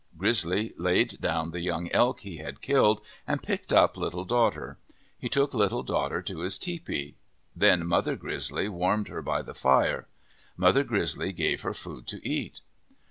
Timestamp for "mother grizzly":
7.85-8.67, 10.57-11.31